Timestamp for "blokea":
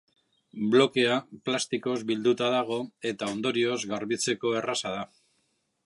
0.75-1.17